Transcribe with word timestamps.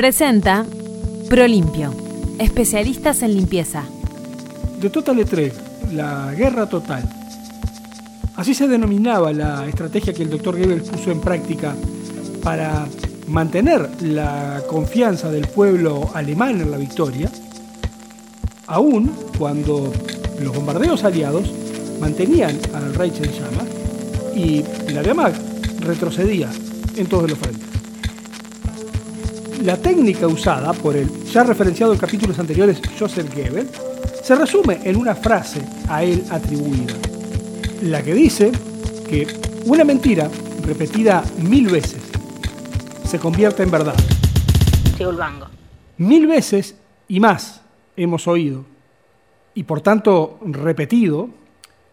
Presenta 0.00 0.64
Prolimpio, 1.28 1.94
especialistas 2.38 3.20
en 3.20 3.34
limpieza. 3.34 3.84
De 4.80 4.88
Total 4.88 5.18
Etreg, 5.18 5.52
la 5.92 6.32
guerra 6.32 6.66
total. 6.66 7.06
Así 8.34 8.54
se 8.54 8.66
denominaba 8.66 9.30
la 9.34 9.68
estrategia 9.68 10.14
que 10.14 10.22
el 10.22 10.30
doctor 10.30 10.56
Goebbels 10.56 10.88
puso 10.88 11.10
en 11.10 11.20
práctica 11.20 11.76
para 12.42 12.86
mantener 13.28 13.90
la 14.00 14.62
confianza 14.70 15.30
del 15.30 15.46
pueblo 15.48 16.10
alemán 16.14 16.62
en 16.62 16.70
la 16.70 16.78
victoria, 16.78 17.30
aún 18.68 19.12
cuando 19.36 19.92
los 20.42 20.56
bombardeos 20.56 21.04
aliados 21.04 21.52
mantenían 22.00 22.58
al 22.72 22.94
Reich 22.94 23.18
en 23.18 23.32
llamas 23.32 23.68
y 24.34 24.64
la 24.94 25.02
Wehrmacht 25.02 25.42
retrocedía 25.80 26.48
en 26.96 27.06
todos 27.06 27.28
los 27.28 27.38
frentes. 27.38 27.69
La 29.62 29.76
técnica 29.76 30.26
usada 30.26 30.72
por 30.72 30.96
el 30.96 31.06
ya 31.24 31.44
referenciado 31.44 31.92
en 31.92 31.98
capítulos 31.98 32.38
anteriores 32.38 32.80
Joseph 32.98 33.30
Goebbels 33.34 33.70
se 34.22 34.34
resume 34.34 34.80
en 34.84 34.96
una 34.96 35.14
frase 35.14 35.60
a 35.86 36.02
él 36.02 36.24
atribuida, 36.30 36.94
la 37.82 38.02
que 38.02 38.14
dice 38.14 38.52
que 39.06 39.26
una 39.66 39.84
mentira 39.84 40.30
repetida 40.64 41.22
mil 41.42 41.68
veces 41.68 42.00
se 43.04 43.18
convierte 43.18 43.62
en 43.62 43.70
verdad. 43.70 43.94
Mil 45.98 46.26
veces 46.26 46.74
y 47.06 47.20
más 47.20 47.60
hemos 47.96 48.26
oído, 48.28 48.64
y 49.52 49.64
por 49.64 49.82
tanto 49.82 50.38
repetido, 50.42 51.28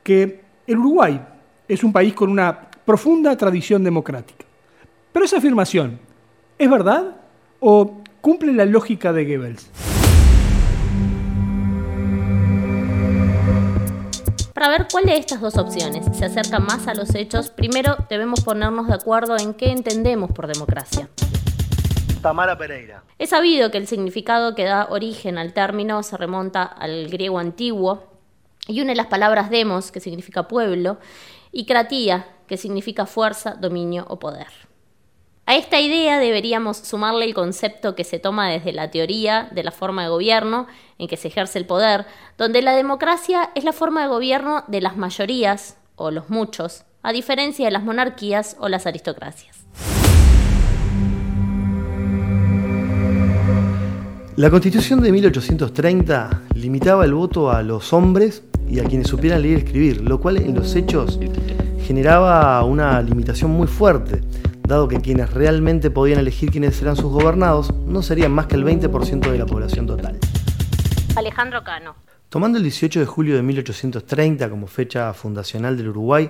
que 0.04 0.42
el 0.68 0.78
Uruguay 0.78 1.20
es 1.68 1.84
un 1.84 1.92
país 1.92 2.14
con 2.14 2.30
una 2.30 2.70
profunda 2.86 3.36
tradición 3.36 3.84
democrática. 3.84 4.46
Pero 5.12 5.26
esa 5.26 5.40
afirmación, 5.40 6.00
¿es 6.58 6.70
verdad 6.70 7.27
o 7.60 8.02
cumple 8.22 8.54
la 8.54 8.66
lógica 8.66 9.14
de 9.14 9.26
Goebbels? 9.26 9.70
Para 14.54 14.70
ver 14.70 14.88
cuál 14.92 15.06
de 15.06 15.18
estas 15.18 15.40
dos 15.40 15.56
opciones 15.58 16.06
se 16.18 16.26
acerca 16.26 16.60
más 16.60 16.88
a 16.88 16.96
los 16.96 17.14
hechos, 17.14 17.50
primero 17.52 17.96
debemos 18.10 18.42
ponernos 18.42 18.88
de 18.88 18.96
acuerdo 18.96 19.38
en 19.38 19.54
qué 19.54 19.72
entendemos 19.72 20.32
por 20.32 20.48
democracia. 20.48 21.10
Tamara 22.24 22.58
Pereira. 22.58 23.04
Es 23.20 23.30
sabido 23.30 23.70
que 23.70 23.78
el 23.78 23.88
significado 23.88 24.56
que 24.56 24.64
da 24.64 24.88
origen 24.90 25.38
al 25.38 25.54
término 25.54 26.02
se 26.02 26.18
remonta 26.18 26.64
al 26.64 27.08
griego 27.08 27.38
antiguo 27.38 28.08
y 28.68 28.82
une 28.82 28.96
las 28.96 29.06
palabras 29.06 29.50
demos, 29.50 29.92
que 29.92 30.00
significa 30.00 30.48
pueblo, 30.48 30.98
y 31.52 31.66
kratía, 31.66 32.26
que 32.48 32.58
significa 32.58 33.06
fuerza, 33.06 33.54
dominio 33.54 34.06
o 34.10 34.20
poder. 34.20 34.67
A 35.50 35.56
esta 35.56 35.80
idea 35.80 36.20
deberíamos 36.20 36.76
sumarle 36.76 37.24
el 37.24 37.34
concepto 37.34 37.96
que 37.96 38.04
se 38.04 38.20
toma 38.20 38.50
desde 38.50 38.74
la 38.74 38.92
teoría 38.92 39.48
de 39.54 39.64
la 39.64 39.72
forma 39.72 40.04
de 40.04 40.10
gobierno 40.10 40.68
en 40.98 41.08
que 41.08 41.16
se 41.16 41.30
ejerce 41.30 41.58
el 41.58 41.66
poder, 41.66 42.06
donde 42.38 42.62
la 42.62 42.76
democracia 42.76 43.52
es 43.56 43.64
la 43.64 43.72
forma 43.72 44.02
de 44.02 44.10
gobierno 44.10 44.66
de 44.68 44.82
las 44.82 44.98
mayorías 44.98 45.78
o 45.96 46.12
los 46.12 46.30
muchos, 46.30 46.84
a 47.02 47.14
diferencia 47.14 47.64
de 47.64 47.72
las 47.72 47.86
monarquías 47.86 48.58
o 48.60 48.68
las 48.68 48.86
aristocracias. 48.88 49.56
La 54.36 54.50
Constitución 54.50 55.02
de 55.02 55.14
1830 55.14 56.42
limitaba 56.56 57.06
el 57.06 57.14
voto 57.14 57.52
a 57.52 57.64
los 57.64 57.94
hombres 57.94 58.44
y 58.70 58.80
a 58.80 58.84
quienes 58.84 59.08
supieran 59.08 59.44
leer 59.44 59.60
y 59.60 59.62
escribir, 59.62 60.02
lo 60.02 60.20
cual 60.20 60.36
en 60.36 60.56
los 60.56 60.76
hechos 60.76 61.18
generaba 61.86 62.62
una 62.66 63.02
limitación 63.02 63.52
muy 63.52 63.68
fuerte 63.68 64.22
dado 64.68 64.90
que 64.90 65.00
quienes 65.00 65.34
realmente 65.34 65.90
podían 65.90 66.20
elegir 66.20 66.52
quiénes 66.52 66.76
serán 66.76 66.98
sus 66.98 67.12
gobernados 67.12 67.74
no 67.74 68.02
serían 68.04 68.34
más 68.34 68.48
que 68.48 68.56
el 68.56 68.66
20% 68.66 69.32
de 69.32 69.38
la 69.38 69.46
población 69.46 69.88
total. 69.88 70.20
Alejandro 71.16 71.64
Cano. 71.64 71.96
Tomando 72.28 72.58
el 72.58 72.64
18 72.66 73.00
de 73.00 73.06
julio 73.06 73.36
de 73.38 73.42
1830 73.44 74.50
como 74.50 74.68
fecha 74.68 75.14
fundacional 75.14 75.78
del 75.78 75.88
Uruguay, 75.90 76.30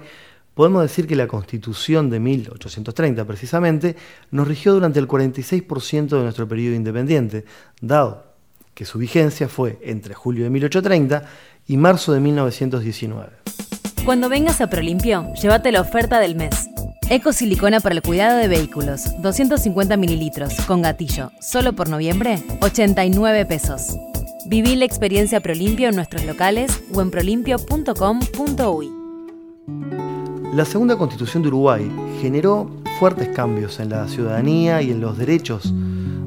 podemos 0.54 0.84
decir 0.84 1.08
que 1.08 1.16
la 1.16 1.28
Constitución 1.28 2.12
de 2.12 2.20
1830 2.20 3.26
precisamente 3.26 3.96
nos 4.30 4.48
rigió 4.48 4.74
durante 4.74 5.00
el 5.00 5.08
46% 5.08 6.08
de 6.08 6.22
nuestro 6.22 6.48
periodo 6.48 6.76
independiente, 6.76 7.44
dado 7.82 8.28
que 8.76 8.86
su 8.86 9.00
vigencia 9.00 9.48
fue 9.48 9.80
entre 9.82 10.14
julio 10.14 10.44
de 10.44 10.52
1830 10.52 11.24
y 11.66 11.78
marzo 11.78 12.14
de 12.14 12.20
1919. 12.20 13.30
Cuando 14.06 14.30
vengas 14.30 14.62
a 14.62 14.70
Prolimpio, 14.70 15.34
llévate 15.34 15.72
la 15.72 15.82
oferta 15.82 16.20
del 16.20 16.36
mes. 16.36 16.70
Eco 17.10 17.32
silicona 17.32 17.80
para 17.80 17.96
el 17.96 18.02
cuidado 18.02 18.38
de 18.38 18.50
vehículos, 18.50 19.06
250 19.22 19.96
mililitros, 19.96 20.54
con 20.68 20.82
gatillo, 20.82 21.32
solo 21.40 21.72
por 21.72 21.88
noviembre, 21.88 22.44
89 22.62 23.46
pesos. 23.46 23.98
Viví 24.46 24.76
la 24.76 24.84
experiencia 24.84 25.40
Prolimpio 25.40 25.88
en 25.88 25.96
nuestros 25.96 26.26
locales 26.26 26.84
o 26.94 27.02
en 27.02 27.10
prolimpio.com.uy. 27.10 28.92
La 30.54 30.66
segunda 30.66 30.98
constitución 30.98 31.44
de 31.44 31.48
Uruguay 31.48 31.90
generó 32.22 32.70
fuertes 33.00 33.30
cambios 33.30 33.80
en 33.80 33.88
la 33.88 34.06
ciudadanía 34.10 34.82
y 34.82 34.92
en 34.92 35.00
los 35.00 35.18
derechos 35.18 35.74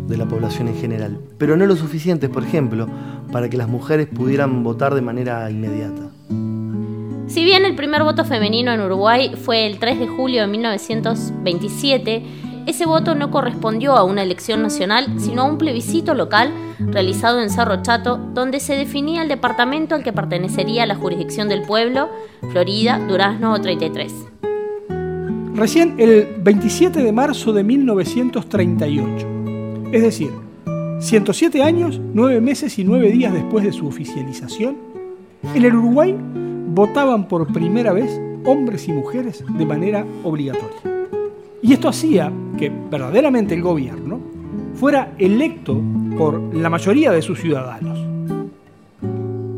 de 0.08 0.16
la 0.16 0.24
población 0.24 0.68
en 0.68 0.76
general, 0.76 1.20
pero 1.36 1.58
no 1.58 1.66
lo 1.66 1.76
suficientes, 1.76 2.30
por 2.30 2.42
ejemplo, 2.42 2.88
para 3.30 3.50
que 3.50 3.58
las 3.58 3.68
mujeres 3.68 4.08
pudieran 4.08 4.62
votar 4.62 4.94
de 4.94 5.02
manera 5.02 5.50
inmediata. 5.50 6.09
Si 7.30 7.44
bien 7.44 7.64
el 7.64 7.76
primer 7.76 8.02
voto 8.02 8.24
femenino 8.24 8.72
en 8.72 8.80
Uruguay 8.80 9.30
fue 9.36 9.64
el 9.64 9.78
3 9.78 10.00
de 10.00 10.08
julio 10.08 10.40
de 10.40 10.48
1927, 10.48 12.22
ese 12.66 12.86
voto 12.86 13.14
no 13.14 13.30
correspondió 13.30 13.96
a 13.96 14.02
una 14.02 14.24
elección 14.24 14.62
nacional, 14.62 15.06
sino 15.20 15.42
a 15.42 15.44
un 15.44 15.56
plebiscito 15.56 16.14
local 16.14 16.52
realizado 16.80 17.40
en 17.40 17.48
Cerro 17.48 17.82
Chato, 17.82 18.16
donde 18.34 18.58
se 18.58 18.74
definía 18.74 19.22
el 19.22 19.28
departamento 19.28 19.94
al 19.94 20.02
que 20.02 20.12
pertenecería 20.12 20.86
la 20.86 20.96
jurisdicción 20.96 21.48
del 21.48 21.62
pueblo, 21.62 22.08
Florida, 22.50 22.98
Durazno 22.98 23.60
33. 23.60 24.12
Recién 25.54 25.94
el 25.98 26.26
27 26.42 27.00
de 27.00 27.12
marzo 27.12 27.52
de 27.52 27.62
1938, 27.62 29.28
es 29.92 30.02
decir, 30.02 30.32
107 30.98 31.62
años, 31.62 32.00
9 32.12 32.40
meses 32.40 32.76
y 32.80 32.82
9 32.82 33.12
días 33.12 33.32
después 33.32 33.64
de 33.64 33.72
su 33.72 33.86
oficialización, 33.86 34.78
en 35.54 35.64
el 35.64 35.76
Uruguay 35.76 36.16
votaban 36.70 37.26
por 37.26 37.52
primera 37.52 37.92
vez 37.92 38.20
hombres 38.44 38.88
y 38.88 38.92
mujeres 38.92 39.44
de 39.46 39.66
manera 39.66 40.06
obligatoria. 40.24 40.78
Y 41.62 41.72
esto 41.72 41.88
hacía 41.88 42.32
que 42.58 42.70
verdaderamente 42.70 43.54
el 43.54 43.62
gobierno 43.62 44.20
fuera 44.74 45.12
electo 45.18 45.80
por 46.16 46.54
la 46.54 46.70
mayoría 46.70 47.10
de 47.10 47.22
sus 47.22 47.40
ciudadanos. 47.40 47.98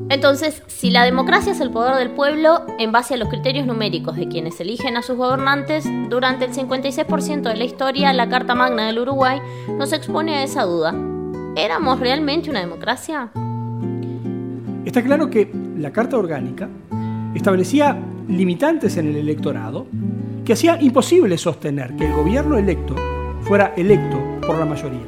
Entonces, 0.09 0.63
si 0.67 0.91
la 0.91 1.05
democracia 1.05 1.53
es 1.53 1.61
el 1.61 1.71
poder 1.71 1.97
del 1.97 2.11
pueblo, 2.11 2.67
en 2.79 2.93
base 2.93 3.15
a 3.15 3.17
los 3.17 3.29
criterios 3.29 3.67
numéricos 3.67 4.17
de 4.17 4.29
quienes 4.29 4.61
eligen 4.61 4.97
a 4.97 5.03
sus 5.03 5.17
gobernantes, 5.17 5.87
durante 6.11 6.45
el 6.45 6.53
56% 6.53 7.43
de 7.43 7.57
la 7.57 7.65
historia, 7.65 8.13
la 8.13 8.29
Carta 8.29 8.55
Magna 8.55 8.87
del 8.87 8.99
Uruguay 8.99 9.41
nos 9.79 9.93
expone 9.93 10.35
a 10.35 10.43
esa 10.43 10.65
duda. 10.65 10.95
¿Éramos 11.57 11.99
realmente 11.99 12.51
una 12.51 12.61
democracia? 12.61 13.31
Está 14.85 15.03
claro 15.03 15.31
que 15.31 15.51
la 15.79 15.93
Carta 15.93 16.19
Orgánica 16.19 16.69
establecía 17.35 17.99
limitantes 18.29 18.97
en 18.97 19.09
el 19.09 19.17
electorado 19.17 19.87
que 20.45 20.53
hacía 20.53 20.81
imposible 20.81 21.39
sostener 21.39 21.97
que 21.97 22.07
el 22.07 22.13
gobierno 22.13 22.57
electo 22.57 22.95
fuera 23.43 23.73
electo 23.77 24.19
por 24.47 24.59
la 24.59 24.65
mayoría. 24.65 25.07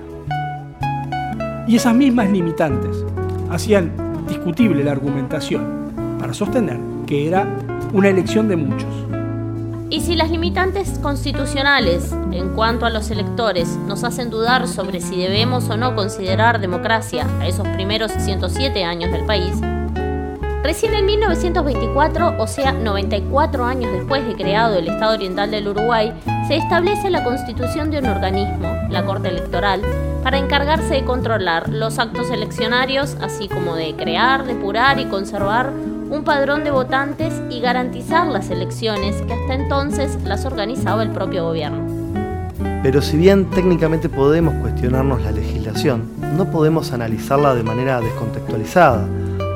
Y 1.66 1.76
esas 1.76 1.94
mismas 1.94 2.30
limitantes 2.30 3.04
hacían 3.50 3.92
discutible 4.28 4.84
la 4.84 4.92
argumentación 4.92 5.92
para 6.18 6.34
sostener 6.34 6.78
que 7.06 7.28
era 7.28 7.46
una 7.92 8.08
elección 8.08 8.48
de 8.48 8.56
muchos. 8.56 8.88
Y 9.90 10.00
si 10.00 10.16
las 10.16 10.30
limitantes 10.30 10.98
constitucionales 10.98 12.12
en 12.32 12.54
cuanto 12.54 12.86
a 12.86 12.90
los 12.90 13.10
electores 13.10 13.68
nos 13.86 14.02
hacen 14.02 14.30
dudar 14.30 14.66
sobre 14.66 15.00
si 15.00 15.16
debemos 15.16 15.68
o 15.68 15.76
no 15.76 15.94
considerar 15.94 16.60
democracia 16.60 17.26
a 17.40 17.46
esos 17.46 17.68
primeros 17.68 18.10
107 18.10 18.82
años 18.82 19.12
del 19.12 19.24
país, 19.24 19.54
Recién 20.64 20.94
en 20.94 21.04
1924, 21.04 22.36
o 22.38 22.46
sea, 22.46 22.72
94 22.72 23.66
años 23.66 23.92
después 23.92 24.26
de 24.26 24.34
creado 24.34 24.78
el 24.78 24.88
Estado 24.88 25.12
Oriental 25.12 25.50
del 25.50 25.68
Uruguay, 25.68 26.14
se 26.48 26.56
establece 26.56 27.10
la 27.10 27.22
constitución 27.22 27.90
de 27.90 27.98
un 27.98 28.06
organismo, 28.06 28.74
la 28.88 29.04
Corte 29.04 29.28
Electoral, 29.28 29.82
para 30.22 30.38
encargarse 30.38 30.94
de 30.94 31.04
controlar 31.04 31.68
los 31.68 31.98
actos 31.98 32.30
eleccionarios, 32.30 33.18
así 33.20 33.46
como 33.46 33.76
de 33.76 33.94
crear, 33.94 34.46
depurar 34.46 34.98
y 34.98 35.04
conservar 35.04 35.70
un 36.08 36.24
padrón 36.24 36.64
de 36.64 36.70
votantes 36.70 37.34
y 37.50 37.60
garantizar 37.60 38.26
las 38.28 38.48
elecciones 38.48 39.20
que 39.20 39.34
hasta 39.34 39.52
entonces 39.52 40.16
las 40.24 40.46
organizaba 40.46 41.02
el 41.02 41.10
propio 41.10 41.44
gobierno. 41.44 41.84
Pero 42.82 43.02
si 43.02 43.18
bien 43.18 43.50
técnicamente 43.50 44.08
podemos 44.08 44.54
cuestionarnos 44.62 45.20
la 45.24 45.32
legislación, 45.32 46.08
no 46.38 46.50
podemos 46.50 46.90
analizarla 46.92 47.54
de 47.54 47.62
manera 47.62 48.00
descontextualizada 48.00 49.06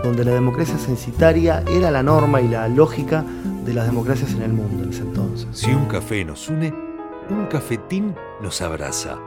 donde 0.02 0.24
la 0.24 0.32
democracia 0.32 0.78
censitaria 0.78 1.62
era 1.68 1.90
la 1.90 2.02
norma 2.02 2.40
y 2.40 2.48
la 2.48 2.68
lógica 2.68 3.24
de 3.64 3.74
las 3.74 3.86
democracias 3.86 4.32
en 4.32 4.42
el 4.42 4.52
mundo 4.52 4.84
en 4.84 4.90
ese 4.90 5.02
entonces. 5.02 5.48
Si 5.52 5.70
un 5.70 5.86
café 5.86 6.24
nos 6.24 6.48
une, 6.48 6.72
un 7.30 7.46
cafetín 7.46 8.14
nos 8.40 8.62
abraza. 8.62 9.18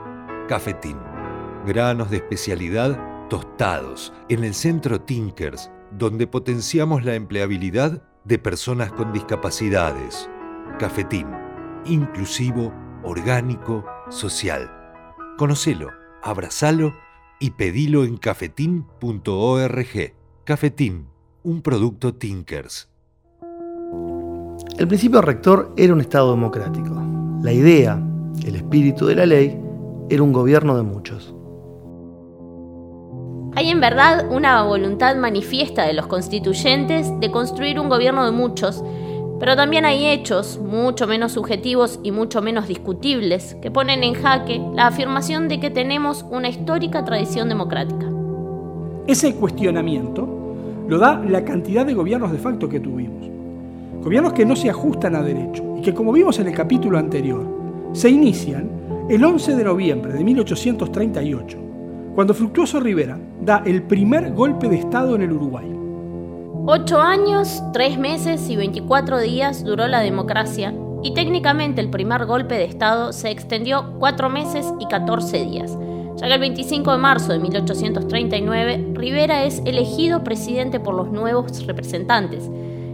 Cafetín. 0.48 0.96
granos 1.64 2.10
de 2.10 2.16
especialidad 2.16 2.98
tostados 3.28 4.12
en 4.28 4.44
el 4.44 4.54
centro 4.54 5.00
Tinkers, 5.00 5.70
donde 5.92 6.26
potenciamos 6.26 7.04
la 7.04 7.14
empleabilidad 7.14 8.02
de 8.24 8.38
personas 8.38 8.92
con 8.92 9.12
discapacidades. 9.12 10.28
Cafetín, 10.78 11.28
inclusivo, 11.84 12.72
orgánico, 13.04 13.84
social. 14.10 14.70
Conocelo, 15.38 15.90
abrazalo 16.22 16.94
y 17.40 17.50
pedilo 17.50 18.04
en 18.04 18.16
cafetín.org. 18.16 20.21
Cafetín, 20.44 21.06
un 21.44 21.62
producto 21.62 22.14
Tinkers. 22.14 22.88
El 24.76 24.88
principio 24.88 25.22
rector 25.22 25.72
era 25.76 25.92
un 25.92 26.00
Estado 26.00 26.32
democrático. 26.32 27.00
La 27.42 27.52
idea, 27.52 28.02
el 28.44 28.56
espíritu 28.56 29.06
de 29.06 29.14
la 29.14 29.24
ley, 29.24 29.56
era 30.10 30.20
un 30.20 30.32
gobierno 30.32 30.76
de 30.76 30.82
muchos. 30.82 31.32
Hay 33.54 33.70
en 33.70 33.80
verdad 33.80 34.32
una 34.32 34.64
voluntad 34.64 35.14
manifiesta 35.14 35.86
de 35.86 35.92
los 35.92 36.08
constituyentes 36.08 37.08
de 37.20 37.30
construir 37.30 37.78
un 37.78 37.88
gobierno 37.88 38.24
de 38.24 38.32
muchos, 38.32 38.82
pero 39.38 39.54
también 39.54 39.84
hay 39.84 40.06
hechos, 40.06 40.58
mucho 40.58 41.06
menos 41.06 41.30
subjetivos 41.32 42.00
y 42.02 42.10
mucho 42.10 42.42
menos 42.42 42.66
discutibles, 42.66 43.56
que 43.62 43.70
ponen 43.70 44.02
en 44.02 44.14
jaque 44.14 44.60
la 44.74 44.88
afirmación 44.88 45.46
de 45.46 45.60
que 45.60 45.70
tenemos 45.70 46.24
una 46.30 46.48
histórica 46.48 47.04
tradición 47.04 47.48
democrática. 47.48 48.11
Ese 49.06 49.34
cuestionamiento 49.34 50.28
lo 50.88 50.98
da 50.98 51.18
la 51.18 51.44
cantidad 51.44 51.84
de 51.84 51.94
gobiernos 51.94 52.32
de 52.32 52.38
facto 52.38 52.68
que 52.68 52.80
tuvimos. 52.80 53.28
Gobiernos 54.02 54.32
que 54.32 54.44
no 54.44 54.56
se 54.56 54.70
ajustan 54.70 55.16
a 55.16 55.22
derecho 55.22 55.76
y 55.78 55.82
que, 55.82 55.94
como 55.94 56.12
vimos 56.12 56.38
en 56.38 56.48
el 56.48 56.54
capítulo 56.54 56.98
anterior, 56.98 57.44
se 57.92 58.10
inician 58.10 58.70
el 59.08 59.24
11 59.24 59.56
de 59.56 59.64
noviembre 59.64 60.12
de 60.12 60.24
1838 60.24 61.58
cuando 62.14 62.34
Fructuoso 62.34 62.78
Rivera 62.78 63.18
da 63.40 63.62
el 63.64 63.82
primer 63.82 64.32
golpe 64.34 64.68
de 64.68 64.76
Estado 64.76 65.14
en 65.14 65.22
el 65.22 65.32
Uruguay. 65.32 65.66
Ocho 66.66 67.00
años, 67.00 67.62
tres 67.72 67.98
meses 67.98 68.48
y 68.48 68.56
24 68.56 69.18
días 69.18 69.64
duró 69.64 69.88
la 69.88 70.00
democracia 70.00 70.74
y 71.02 71.14
técnicamente 71.14 71.80
el 71.80 71.90
primer 71.90 72.26
golpe 72.26 72.54
de 72.54 72.64
Estado 72.64 73.12
se 73.12 73.30
extendió 73.30 73.94
cuatro 73.98 74.28
meses 74.28 74.72
y 74.78 74.86
14 74.86 75.44
días, 75.44 75.76
ya 76.16 76.26
que 76.26 76.34
el 76.34 76.40
25 76.40 76.92
de 76.92 76.98
marzo 76.98 77.32
de 77.32 77.38
1839 77.38 78.92
Rivera 78.94 79.44
es 79.44 79.62
elegido 79.64 80.24
presidente 80.24 80.80
por 80.80 80.94
los 80.94 81.10
nuevos 81.10 81.66
representantes, 81.66 82.50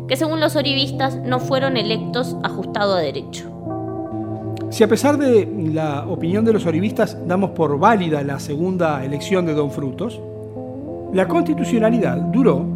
que 0.07 0.17
según 0.17 0.41
los 0.41 0.57
oribistas 0.57 1.17
no 1.17 1.39
fueron 1.39 1.77
electos 1.77 2.37
ajustado 2.43 2.95
a 2.95 3.01
derecho. 3.01 3.51
Si 4.71 4.85
a 4.85 4.89
pesar 4.89 5.17
de 5.17 5.49
la 5.73 6.07
opinión 6.07 6.45
de 6.45 6.53
los 6.53 6.67
oribistas 6.67 7.17
damos 7.27 7.51
por 7.51 7.79
válida 7.79 8.23
la 8.23 8.39
segunda 8.39 9.05
elección 9.05 9.47
de 9.47 9.55
Don 9.55 9.71
Frutos, 9.71 10.21
la 11.13 11.27
constitucionalidad 11.27 12.17
duró 12.17 12.67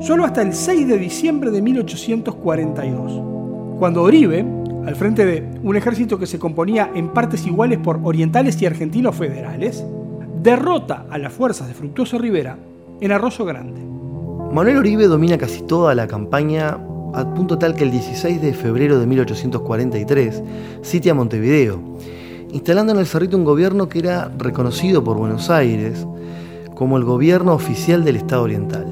solo 0.00 0.24
hasta 0.24 0.42
el 0.42 0.52
6 0.52 0.88
de 0.88 0.98
diciembre 0.98 1.50
de 1.50 1.62
1842, 1.62 3.78
cuando 3.78 4.02
Oribe, 4.02 4.44
al 4.86 4.96
frente 4.96 5.24
de 5.24 5.44
un 5.62 5.76
ejército 5.76 6.18
que 6.18 6.26
se 6.26 6.38
componía 6.38 6.90
en 6.94 7.08
partes 7.08 7.46
iguales 7.46 7.78
por 7.78 8.00
orientales 8.02 8.60
y 8.60 8.66
argentinos 8.66 9.14
federales, 9.14 9.84
derrota 10.42 11.06
a 11.08 11.18
las 11.18 11.32
fuerzas 11.32 11.68
de 11.68 11.74
Fructuoso 11.74 12.18
Rivera 12.18 12.58
en 13.00 13.12
Arroyo 13.12 13.44
Grande. 13.44 13.80
Manuel 14.52 14.78
Oribe 14.78 15.06
domina 15.06 15.38
casi 15.38 15.62
toda 15.62 15.94
la 15.94 16.06
campaña 16.06 16.78
a 17.14 17.34
punto 17.34 17.58
tal 17.58 17.74
que 17.74 17.84
el 17.84 17.90
16 17.90 18.40
de 18.40 18.54
febrero 18.54 18.98
de 18.98 19.06
1843 19.06 20.42
sitia 20.82 21.14
Montevideo, 21.14 21.80
instalando 22.50 22.92
en 22.92 22.98
el 22.98 23.06
Cerrito 23.06 23.36
un 23.36 23.44
gobierno 23.44 23.88
que 23.88 24.00
era 24.00 24.30
reconocido 24.36 25.04
por 25.04 25.16
Buenos 25.16 25.48
Aires 25.50 26.06
como 26.74 26.96
el 26.96 27.04
gobierno 27.04 27.54
oficial 27.54 28.04
del 28.04 28.16
Estado 28.16 28.42
Oriental. 28.42 28.86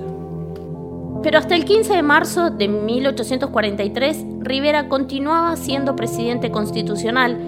Pero 1.23 1.39
hasta 1.39 1.55
el 1.55 1.65
15 1.65 1.95
de 1.95 2.03
marzo 2.03 2.51
de 2.51 2.69
1843, 2.69 4.25
Rivera 4.41 4.89
continuaba 4.89 5.57
siendo 5.57 5.97
presidente 5.97 6.51
constitucional 6.51 7.39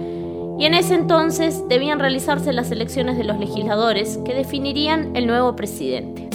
y 0.59 0.65
en 0.65 0.75
ese 0.75 0.93
entonces 0.93 1.63
debían 1.67 1.99
realizarse 1.99 2.53
las 2.53 2.71
elecciones 2.71 3.17
de 3.17 3.23
los 3.23 3.39
legisladores 3.39 4.19
que 4.23 4.35
definirían 4.35 5.15
el 5.15 5.25
nuevo 5.25 5.55
presidente. 5.55 6.29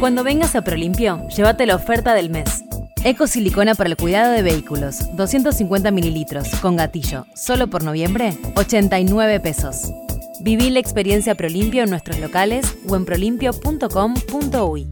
Cuando 0.00 0.24
vengas 0.24 0.56
a 0.56 0.62
Prolimpio, 0.62 1.26
llévate 1.28 1.64
la 1.64 1.76
oferta 1.76 2.14
del 2.14 2.28
mes. 2.28 2.64
Ecosilicona 3.04 3.74
para 3.74 3.90
el 3.90 3.96
cuidado 3.96 4.32
de 4.32 4.42
vehículos, 4.42 5.14
250 5.16 5.90
mililitros, 5.92 6.48
con 6.56 6.76
gatillo, 6.76 7.26
solo 7.34 7.68
por 7.68 7.84
noviembre, 7.84 8.36
89 8.56 9.40
pesos. 9.40 9.92
Viví 10.40 10.70
la 10.70 10.80
experiencia 10.80 11.36
Prolimpio 11.36 11.84
en 11.84 11.90
nuestros 11.90 12.18
locales 12.18 12.76
o 12.88 12.96
en 12.96 13.04
prolimpio.com.uy. 13.04 14.88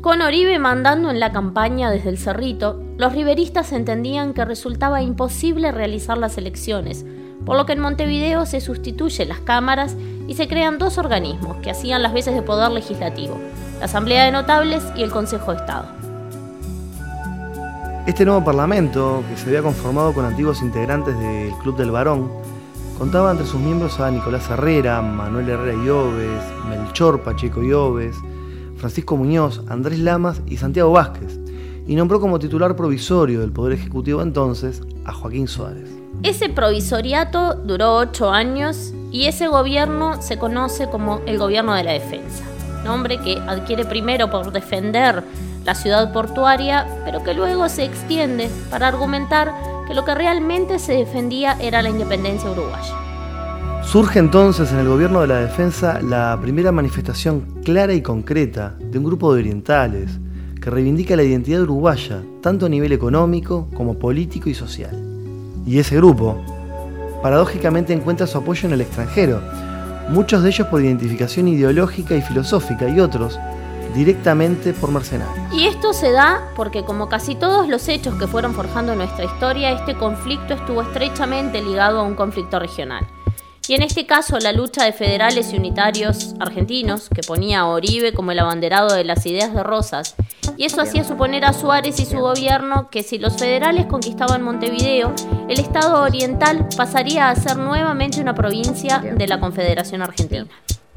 Con 0.00 0.20
Oribe 0.22 0.58
mandando 0.58 1.10
en 1.10 1.20
la 1.20 1.32
campaña 1.32 1.90
desde 1.90 2.10
el 2.10 2.18
Cerrito, 2.18 2.83
los 2.96 3.12
riveristas 3.12 3.72
entendían 3.72 4.34
que 4.34 4.44
resultaba 4.44 5.02
imposible 5.02 5.72
realizar 5.72 6.16
las 6.16 6.38
elecciones, 6.38 7.04
por 7.44 7.56
lo 7.56 7.66
que 7.66 7.72
en 7.72 7.80
Montevideo 7.80 8.46
se 8.46 8.60
sustituyen 8.60 9.28
las 9.28 9.40
cámaras 9.40 9.96
y 10.28 10.34
se 10.34 10.48
crean 10.48 10.78
dos 10.78 10.96
organismos 10.98 11.56
que 11.58 11.70
hacían 11.70 12.02
las 12.02 12.12
veces 12.12 12.34
de 12.34 12.42
poder 12.42 12.70
legislativo, 12.70 13.38
la 13.80 13.86
Asamblea 13.86 14.24
de 14.24 14.32
Notables 14.32 14.84
y 14.96 15.02
el 15.02 15.10
Consejo 15.10 15.50
de 15.52 15.58
Estado. 15.58 15.86
Este 18.06 18.24
nuevo 18.24 18.44
parlamento, 18.44 19.24
que 19.28 19.36
se 19.36 19.48
había 19.48 19.62
conformado 19.62 20.12
con 20.12 20.24
antiguos 20.24 20.62
integrantes 20.62 21.18
del 21.18 21.52
Club 21.62 21.76
del 21.76 21.90
Varón, 21.90 22.30
contaba 22.98 23.30
entre 23.30 23.46
sus 23.46 23.60
miembros 23.60 23.98
a 23.98 24.10
Nicolás 24.10 24.48
Herrera, 24.50 25.02
Manuel 25.02 25.48
Herrera 25.48 25.82
Lloves, 25.82 26.42
Melchor 26.68 27.22
Pacheco 27.22 27.60
Lloves, 27.62 28.14
Francisco 28.76 29.16
Muñoz, 29.16 29.62
Andrés 29.68 29.98
Lamas 29.98 30.42
y 30.46 30.58
Santiago 30.58 30.92
Vázquez, 30.92 31.40
y 31.86 31.96
nombró 31.96 32.20
como 32.20 32.38
titular 32.38 32.76
provisorio 32.76 33.40
del 33.40 33.52
Poder 33.52 33.74
Ejecutivo 33.74 34.22
entonces 34.22 34.82
a 35.04 35.12
Joaquín 35.12 35.48
Suárez. 35.48 35.88
Ese 36.22 36.48
provisoriato 36.48 37.54
duró 37.54 37.96
ocho 37.96 38.30
años 38.30 38.94
y 39.10 39.26
ese 39.26 39.48
gobierno 39.48 40.22
se 40.22 40.38
conoce 40.38 40.88
como 40.88 41.20
el 41.26 41.38
Gobierno 41.38 41.74
de 41.74 41.84
la 41.84 41.92
Defensa, 41.92 42.44
nombre 42.84 43.18
que 43.18 43.36
adquiere 43.46 43.84
primero 43.84 44.30
por 44.30 44.52
defender 44.52 45.22
la 45.64 45.74
ciudad 45.74 46.12
portuaria, 46.12 46.86
pero 47.04 47.22
que 47.22 47.34
luego 47.34 47.68
se 47.68 47.84
extiende 47.84 48.50
para 48.70 48.88
argumentar 48.88 49.52
que 49.86 49.94
lo 49.94 50.04
que 50.04 50.14
realmente 50.14 50.78
se 50.78 50.92
defendía 50.94 51.56
era 51.60 51.82
la 51.82 51.90
independencia 51.90 52.50
uruguaya. 52.50 52.94
Surge 53.84 54.18
entonces 54.18 54.72
en 54.72 54.78
el 54.78 54.88
gobierno 54.88 55.20
de 55.20 55.26
la 55.26 55.40
defensa 55.40 56.00
la 56.00 56.38
primera 56.40 56.72
manifestación 56.72 57.42
clara 57.64 57.92
y 57.92 58.02
concreta 58.02 58.74
de 58.80 58.98
un 58.98 59.04
grupo 59.04 59.32
de 59.32 59.40
orientales 59.40 60.18
que 60.64 60.70
reivindica 60.70 61.14
la 61.14 61.22
identidad 61.22 61.60
uruguaya, 61.60 62.22
tanto 62.40 62.64
a 62.64 62.68
nivel 62.70 62.90
económico 62.92 63.68
como 63.74 63.98
político 63.98 64.48
y 64.48 64.54
social. 64.54 64.98
Y 65.66 65.78
ese 65.78 65.96
grupo, 65.96 66.42
paradójicamente, 67.22 67.92
encuentra 67.92 68.26
su 68.26 68.38
apoyo 68.38 68.66
en 68.66 68.72
el 68.72 68.80
extranjero, 68.80 69.42
muchos 70.08 70.42
de 70.42 70.48
ellos 70.48 70.66
por 70.68 70.82
identificación 70.82 71.48
ideológica 71.48 72.16
y 72.16 72.22
filosófica 72.22 72.88
y 72.88 72.98
otros 72.98 73.38
directamente 73.94 74.72
por 74.72 74.90
mercenarios. 74.90 75.36
Y 75.52 75.66
esto 75.66 75.92
se 75.92 76.10
da 76.12 76.50
porque 76.56 76.82
como 76.82 77.10
casi 77.10 77.34
todos 77.34 77.68
los 77.68 77.86
hechos 77.88 78.14
que 78.14 78.26
fueron 78.26 78.54
forjando 78.54 78.94
nuestra 78.94 79.26
historia, 79.26 79.70
este 79.70 79.94
conflicto 79.98 80.54
estuvo 80.54 80.80
estrechamente 80.80 81.60
ligado 81.60 82.00
a 82.00 82.04
un 82.04 82.14
conflicto 82.14 82.58
regional. 82.58 83.06
Y 83.68 83.74
en 83.74 83.82
este 83.82 84.06
caso 84.06 84.38
la 84.38 84.52
lucha 84.52 84.84
de 84.84 84.92
federales 84.92 85.52
y 85.52 85.56
unitarios 85.56 86.34
argentinos, 86.40 87.08
que 87.08 87.22
ponía 87.22 87.60
a 87.60 87.66
Oribe 87.66 88.12
como 88.12 88.32
el 88.32 88.38
abanderado 88.38 88.94
de 88.94 89.04
las 89.04 89.24
ideas 89.26 89.54
de 89.54 89.62
Rosas, 89.62 90.16
y 90.56 90.64
eso 90.64 90.80
hacía 90.80 91.04
suponer 91.04 91.44
a 91.44 91.52
Suárez 91.52 91.98
y 92.00 92.06
su 92.06 92.18
gobierno 92.18 92.88
que 92.90 93.02
si 93.02 93.18
los 93.18 93.36
federales 93.36 93.86
conquistaban 93.86 94.42
Montevideo, 94.42 95.12
el 95.48 95.58
Estado 95.58 96.02
oriental 96.02 96.68
pasaría 96.76 97.30
a 97.30 97.36
ser 97.36 97.56
nuevamente 97.56 98.20
una 98.20 98.34
provincia 98.34 98.98
de 98.98 99.26
la 99.26 99.40
Confederación 99.40 100.02
Argentina. 100.02 100.46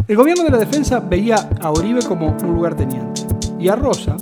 El 0.08 0.16
gobierno 0.16 0.44
de 0.44 0.52
la 0.52 0.58
defensa 0.58 1.00
veía 1.00 1.50
a 1.62 1.72
Oribe 1.72 2.02
como 2.08 2.30
un 2.30 2.54
lugarteniente 2.54 3.24
y 3.60 3.68
a 3.68 3.76
Rosa 3.76 4.16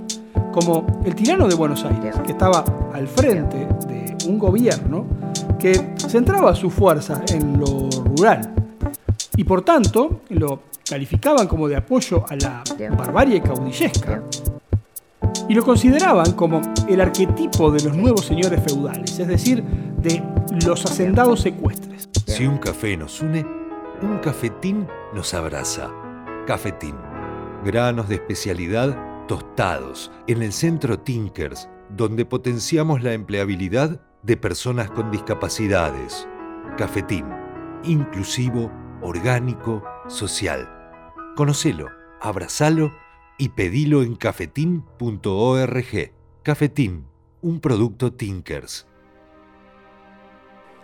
como 0.51 1.01
el 1.05 1.13
tirano 1.15 1.47
de 1.47 1.55
Buenos 1.55 1.83
Aires, 1.83 2.15
que 2.25 2.31
estaba 2.31 2.63
al 2.93 3.07
frente 3.07 3.67
de 3.87 4.15
un 4.27 4.39
gobierno 4.39 5.05
que 5.59 5.95
centraba 5.97 6.55
su 6.55 6.69
fuerza 6.69 7.21
en 7.27 7.59
lo 7.59 7.89
rural 8.03 8.53
y 9.35 9.43
por 9.43 9.63
tanto 9.63 10.21
lo 10.29 10.61
calificaban 10.87 11.47
como 11.47 11.67
de 11.67 11.75
apoyo 11.75 12.23
a 12.27 12.35
la 12.35 12.63
barbarie 12.97 13.41
caudillesca 13.41 14.21
y 15.47 15.53
lo 15.53 15.63
consideraban 15.63 16.33
como 16.33 16.61
el 16.87 17.01
arquetipo 17.01 17.71
de 17.71 17.83
los 17.83 17.95
nuevos 17.95 18.25
señores 18.25 18.61
feudales, 18.63 19.19
es 19.19 19.27
decir, 19.27 19.63
de 19.63 20.23
los 20.65 20.85
hacendados 20.85 21.41
secuestres. 21.41 22.09
Si 22.25 22.45
un 22.45 22.57
café 22.57 22.97
nos 22.97 23.21
une, 23.21 23.45
un 24.01 24.17
cafetín 24.19 24.87
nos 25.13 25.33
abraza. 25.33 25.91
Cafetín. 26.47 26.95
Granos 27.63 28.09
de 28.09 28.15
especialidad 28.15 28.97
tostados 29.27 30.11
en 30.27 30.43
el 30.43 30.53
centro 30.53 30.99
Tinkers, 30.99 31.69
donde 31.89 32.25
potenciamos 32.25 33.01
la 33.01 33.13
empleabilidad 33.13 33.99
de 34.23 34.37
personas 34.37 34.89
con 34.91 35.11
discapacidades. 35.11 36.27
Cafetín. 36.77 37.25
Inclusivo, 37.83 38.71
orgánico, 39.01 39.83
social. 40.07 40.69
Conocelo, 41.35 41.89
abrazalo 42.21 42.91
y 43.37 43.49
pedilo 43.49 44.03
en 44.03 44.15
cafetín.org. 44.15 46.11
Cafetín, 46.43 47.05
un 47.41 47.59
producto 47.59 48.13
Tinkers. 48.13 48.87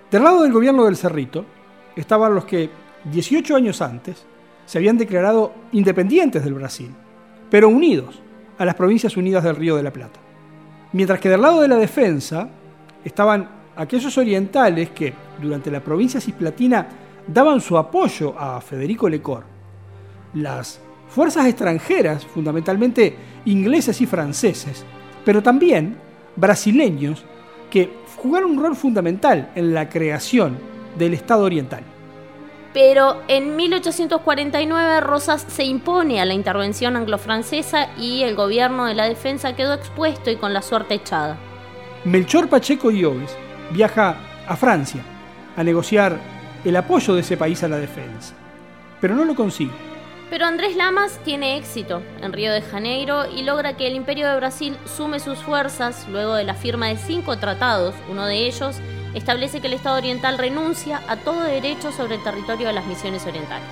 Del 0.10 0.24
lado 0.24 0.43
del 0.43 0.51
gobierno 0.51 0.86
del 0.86 0.98
Cerrito 0.98 1.46
estaban 1.96 2.36
los 2.36 2.46
que 2.46 2.70
18 3.05 3.55
años 3.55 3.81
antes 3.81 4.25
se 4.65 4.77
habían 4.77 4.98
declarado 4.98 5.53
independientes 5.72 6.43
del 6.43 6.53
Brasil, 6.55 6.91
pero 7.50 7.70
unidos 7.70 8.22
a 8.58 8.65
las 8.65 8.75
Provincias 8.75 9.15
Unidas 9.17 9.43
del 9.43 9.55
Río 9.55 9.75
de 9.75 9.84
la 9.84 9.93
Plata. 9.93 10.20
Mientras 10.93 11.20
que 11.20 11.29
del 11.29 11.41
lado 11.41 11.62
de 11.62 11.67
la 11.67 11.77
defensa 11.77 12.50
estaban 13.03 13.50
aquellos 13.75 14.17
orientales 14.17 14.89
que, 14.89 15.13
durante 15.41 15.72
la 15.72 15.84
provincia 15.84 16.20
cisplatina, 16.20 16.88
daban 17.27 17.62
su 17.62 17.77
apoyo 17.77 18.38
a 18.38 18.60
Federico 18.62 19.08
Lecor. 19.08 19.43
Las 20.34 20.81
fuerzas 21.12 21.46
extranjeras, 21.46 22.25
fundamentalmente 22.25 23.15
ingleses 23.46 24.00
y 24.01 24.06
franceses, 24.06 24.86
pero 25.25 25.44
también 25.44 25.98
brasileños, 26.36 27.24
que 27.70 27.91
jugaron 28.18 28.51
un 28.51 28.63
rol 28.63 28.75
fundamental 28.75 29.51
en 29.56 29.74
la 29.74 29.89
creación 29.89 30.58
del 30.98 31.13
Estado 31.13 31.44
oriental. 31.44 31.84
Pero 32.74 33.22
en 33.27 33.58
1849 33.58 35.01
Rosas 35.01 35.46
se 35.50 35.65
impone 35.65 36.22
a 36.22 36.25
la 36.25 36.34
intervención 36.34 36.96
anglo-francesa 36.96 37.89
y 37.98 38.24
el 38.24 38.36
gobierno 38.36 38.86
de 38.86 38.94
la 38.94 39.10
defensa 39.10 39.56
quedó 39.56 39.74
expuesto 39.74 40.32
y 40.32 40.38
con 40.38 40.53
la 40.53 40.62
suerte 40.62 40.94
echada. 40.94 41.38
Melchor 42.06 42.48
Pacheco 42.48 42.88
Oves 42.88 43.36
viaja 43.72 44.15
a 44.48 44.56
Francia 44.56 45.03
a 45.58 45.63
negociar 45.63 46.18
el 46.63 46.75
apoyo 46.77 47.13
de 47.13 47.22
ese 47.22 47.36
país 47.36 47.62
a 47.63 47.68
la 47.68 47.77
defensa, 47.77 48.34
pero 49.01 49.15
no 49.15 49.25
lo 49.25 49.36
consigue. 49.36 49.90
Pero 50.31 50.45
Andrés 50.45 50.77
Lamas 50.77 51.19
tiene 51.25 51.57
éxito 51.57 52.01
en 52.21 52.31
Río 52.31 52.53
de 52.53 52.61
Janeiro 52.61 53.25
y 53.29 53.43
logra 53.43 53.75
que 53.75 53.85
el 53.85 53.95
Imperio 53.95 54.29
de 54.29 54.38
Brasil 54.38 54.77
sume 54.85 55.19
sus 55.19 55.39
fuerzas 55.39 56.07
luego 56.09 56.35
de 56.35 56.45
la 56.45 56.53
firma 56.53 56.88
de 56.88 56.95
cinco 56.95 57.38
tratados, 57.38 57.93
uno 58.09 58.25
de 58.25 58.47
ellos 58.47 58.77
establece 59.13 59.59
que 59.59 59.67
el 59.67 59.73
Estado 59.73 59.97
oriental 59.97 60.38
renuncia 60.38 61.01
a 61.09 61.17
todo 61.17 61.43
derecho 61.43 61.91
sobre 61.91 62.15
el 62.15 62.23
territorio 62.23 62.67
de 62.67 62.73
las 62.73 62.88
misiones 62.88 63.25
orientales. 63.27 63.67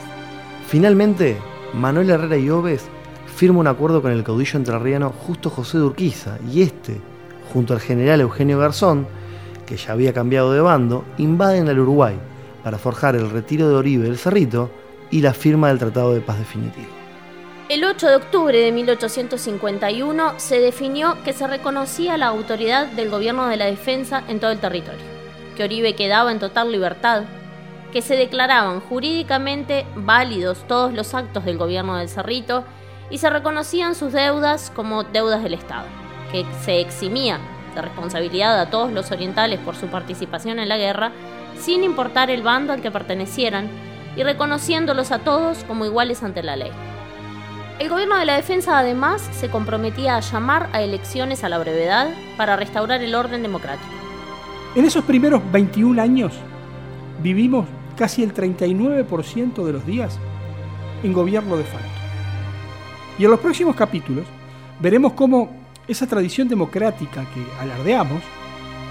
Finalmente, 0.68 1.38
Manuel 1.74 2.10
Herrera 2.10 2.36
y 2.36 2.50
Oves 2.50 2.90
firma 3.34 3.62
un 3.62 3.68
acuerdo 3.68 4.02
con 4.02 4.12
el 4.12 4.26
caudillo 4.26 4.60
entrerriano 4.60 5.12
Justo 5.12 5.50
José 5.50 5.78
de 5.78 5.86
Urquiza 5.86 6.40
y 6.52 6.64
este, 6.64 7.00
junto 7.54 7.74
al 7.74 7.80
general 7.80 8.20
Eugenio 8.20 8.60
Garzón, 8.60 9.08
que 9.66 9.78
ya 9.78 9.94
había 9.94 10.12
cambiado 10.12 10.52
de 10.52 10.60
bando, 10.60 11.06
invaden 11.20 11.70
el 11.70 11.80
Uruguay 11.80 12.18
para 12.66 12.78
forjar 12.78 13.16
el 13.16 13.30
retiro 13.30 13.70
de 13.70 13.76
Oribe 13.76 14.04
del 14.04 14.18
Cerrito 14.18 14.70
y 15.12 15.22
la 15.22 15.34
firma 15.34 15.70
del 15.70 15.80
Tratado 15.80 16.14
de 16.14 16.22
Paz 16.22 16.40
Definitivo. 16.40 16.88
El 17.70 17.84
8 17.84 18.08
de 18.08 18.16
octubre 18.16 18.60
de 18.60 18.72
1851 18.72 20.34
se 20.38 20.60
definió 20.60 21.18
que 21.24 21.34
se 21.34 21.48
reconocía 21.48 22.18
la 22.18 22.28
autoridad 22.28 22.88
del 22.88 23.10
gobierno 23.10 23.48
de 23.48 23.58
la 23.58 23.66
defensa 23.66 24.24
en 24.28 24.40
todo 24.40 24.52
el 24.52 24.60
territorio 24.60 25.20
que 25.60 25.66
Oribe 25.66 25.94
quedaba 25.94 26.32
en 26.32 26.40
total 26.40 26.72
libertad, 26.72 27.24
que 27.92 28.02
se 28.02 28.16
declaraban 28.16 28.80
jurídicamente 28.80 29.86
válidos 29.94 30.66
todos 30.70 30.94
los 30.94 31.14
actos 31.14 31.44
del 31.44 31.58
gobierno 31.58 31.98
del 31.98 32.08
Cerrito 32.08 32.64
y 33.10 33.18
se 33.18 33.30
reconocían 33.30 33.94
sus 33.94 34.14
deudas 34.14 34.72
como 34.74 35.04
deudas 35.04 35.44
del 35.44 35.56
Estado, 35.56 35.84
que 36.32 36.46
se 36.62 36.80
eximía 36.80 37.40
de 37.76 37.82
responsabilidad 37.82 38.58
a 38.58 38.70
todos 38.70 38.94
los 38.94 39.12
orientales 39.12 39.60
por 39.60 39.76
su 39.76 39.88
participación 39.88 40.60
en 40.60 40.70
la 40.70 40.78
guerra, 40.78 41.12
sin 41.60 41.84
importar 41.84 42.30
el 42.30 42.42
bando 42.42 42.72
al 42.72 42.82
que 42.82 42.90
pertenecieran 42.90 43.68
y 44.20 44.24
reconociéndolos 44.24 45.14
a 45.14 45.20
todos 45.20 45.64
como 45.64 45.86
iguales 45.86 46.24
ante 46.24 46.44
la 46.44 46.58
ley. 46.58 46.72
El 47.80 47.88
gobierno 47.88 48.18
de 48.18 48.26
la 48.26 48.36
defensa 48.36 48.78
además 48.78 49.22
se 49.32 49.48
comprometía 49.50 50.18
a 50.18 50.20
llamar 50.20 50.70
a 50.74 50.82
elecciones 50.82 51.46
a 51.46 51.50
la 51.50 51.58
brevedad 51.58 52.10
para 52.36 52.58
restaurar 52.58 53.02
el 53.02 53.16
orden 53.16 53.44
democrático. 53.44 53.94
En 54.76 54.84
esos 54.84 55.06
primeros 55.06 55.42
21 55.54 56.02
años 56.02 56.34
vivimos 57.24 57.66
casi 57.96 58.22
el 58.22 58.34
39% 58.34 59.64
de 59.64 59.72
los 59.72 59.86
días 59.86 60.20
en 61.02 61.14
gobierno 61.14 61.56
de 61.56 61.64
facto. 61.64 61.88
Y 63.18 63.24
en 63.24 63.32
los 63.32 63.40
próximos 63.40 63.78
capítulos 63.78 64.26
veremos 64.82 65.14
cómo 65.14 65.50
esa 65.88 66.08
tradición 66.08 66.50
democrática 66.50 67.26
que 67.34 67.42
alardeamos 67.62 68.22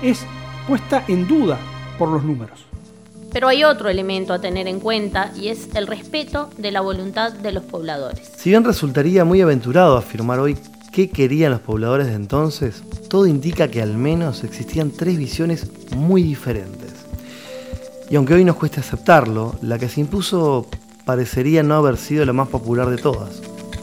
es 0.02 0.25
puesta 0.66 1.04
en 1.06 1.28
duda 1.28 1.58
por 1.99 2.08
los 2.08 2.25
números. 2.25 2.67
Pero 3.32 3.49
hay 3.49 3.64
otro 3.64 3.88
elemento 3.88 4.32
a 4.32 4.40
tener 4.40 4.66
en 4.68 4.80
cuenta 4.80 5.32
y 5.37 5.49
es 5.49 5.68
el 5.75 5.87
respeto 5.87 6.49
de 6.56 6.70
la 6.70 6.80
voluntad 6.80 7.32
de 7.32 7.52
los 7.52 7.64
pobladores. 7.64 8.30
Si 8.37 8.50
bien 8.50 8.64
resultaría 8.64 9.25
muy 9.25 9.40
aventurado 9.40 9.97
afirmar 9.97 10.40
hoy 10.40 10.56
qué 10.92 11.11
querían 11.11 11.52
los 11.52 11.61
pobladores 11.61 12.06
de 12.06 12.14
entonces, 12.14 12.82
todo 13.08 13.26
indica 13.26 13.68
que 13.68 13.82
al 13.82 13.94
menos 13.94 14.44
existían 14.44 14.90
tres 14.90 15.18
visiones 15.18 15.66
muy 15.94 16.23
diferentes. 16.23 16.92
Y 18.11 18.16
aunque 18.16 18.35
hoy 18.35 18.44
nos 18.44 18.56
cueste 18.56 18.80
aceptarlo, 18.80 19.54
la 19.61 19.78
que 19.78 19.88
se 19.88 20.00
impuso 20.00 20.66
parecería 21.04 21.62
no 21.62 21.75
haber 21.75 21.97
sido 21.99 22.25
la 22.25 22.32
más 22.32 22.49
popular 22.49 22.88
de 22.88 22.97
todas. 22.97 23.40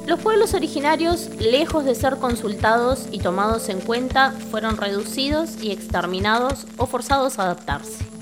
Los 0.07 0.19
pueblos 0.19 0.53
originarios, 0.53 1.29
lejos 1.39 1.85
de 1.85 1.95
ser 1.95 2.17
consultados 2.17 3.07
y 3.11 3.19
tomados 3.19 3.69
en 3.69 3.81
cuenta, 3.81 4.33
fueron 4.51 4.77
reducidos 4.77 5.61
y 5.61 5.71
exterminados 5.71 6.67
o 6.77 6.85
forzados 6.85 7.39
a 7.39 7.43
adaptarse. 7.43 8.14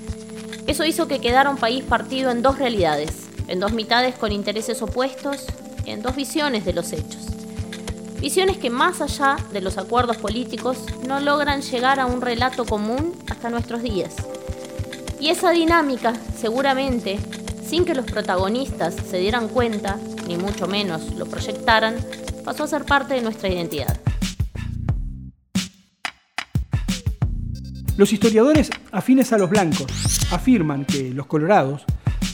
Eso 0.68 0.86
hizo 0.86 1.08
que 1.08 1.20
quedara 1.20 1.50
un 1.50 1.58
país 1.58 1.84
partido 1.84 2.32
en 2.32 2.42
dos 2.42 2.58
realidades, 2.58 3.12
en 3.48 3.60
dos 3.60 3.74
mitades 3.74 4.16
con 4.16 4.32
intereses 4.32 4.82
opuestos, 4.82 5.46
en 5.86 6.02
dos 6.02 6.16
visiones 6.16 6.64
de 6.64 6.74
los 6.74 6.94
hechos. 6.94 7.28
Visiones 8.22 8.58
que 8.58 8.70
más 8.70 9.02
allá 9.02 9.36
de 9.52 9.60
los 9.60 9.78
acuerdos 9.78 10.16
políticos 10.16 10.78
no 11.06 11.20
logran 11.20 11.62
llegar 11.62 12.00
a 12.00 12.06
un 12.06 12.22
relato 12.22 12.64
común 12.64 13.14
hasta 13.30 13.50
nuestros 13.50 13.84
días. 13.84 14.16
Y 15.20 15.30
esa 15.30 15.52
dinámica, 15.52 16.14
seguramente, 16.40 17.20
sin 17.68 17.84
que 17.84 17.96
los 17.96 18.06
protagonistas 18.06 18.96
se 19.10 19.18
dieran 19.18 19.50
cuenta, 19.50 19.98
ni 20.28 20.38
mucho 20.38 20.68
menos 20.68 21.14
lo 21.16 21.26
proyectaran, 21.26 21.98
pasó 22.46 22.64
a 22.64 22.68
ser 22.68 22.86
parte 22.86 23.16
de 23.16 23.22
nuestra 23.22 23.50
identidad. 23.50 24.00
Los 27.96 28.12
historiadores 28.12 28.72
afines 28.92 29.34
a 29.34 29.38
los 29.38 29.52
blancos 29.52 29.86
afirman 30.32 30.84
que 30.84 31.12
los 31.12 31.28
colorados 31.28 31.84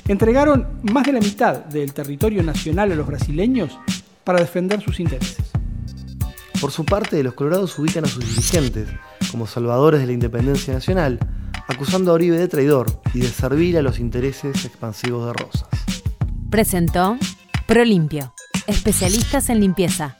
entregaron 0.07 0.79
más 0.83 1.05
de 1.05 1.11
la 1.11 1.19
mitad 1.19 1.65
del 1.65 1.93
territorio 1.93 2.43
nacional 2.43 2.93
a 2.93 2.95
los 2.95 3.05
brasileños 3.05 3.77
para 4.23 4.39
defender 4.39 4.81
sus 4.81 5.01
intereses. 5.01 5.51
Por 6.61 6.71
su 6.71 6.85
parte, 6.85 7.21
los 7.23 7.33
colorados 7.33 7.77
ubican 7.77 8.05
a 8.05 8.07
sus 8.07 8.25
dirigentes 8.25 8.87
como 9.31 9.47
salvadores 9.47 9.99
de 9.99 10.07
la 10.07 10.13
independencia 10.13 10.73
nacional, 10.73 11.19
acusando 11.67 12.11
a 12.11 12.13
Oribe 12.13 12.37
de 12.37 12.47
traidor 12.47 13.01
y 13.13 13.19
de 13.19 13.27
servir 13.27 13.77
a 13.77 13.81
los 13.81 13.99
intereses 13.99 14.63
expansivos 14.63 15.25
de 15.25 15.33
Rosas. 15.33 15.69
Presentó 16.49 17.17
Prolimpio, 17.67 18.33
especialistas 18.65 19.49
en 19.49 19.59
limpieza 19.59 20.18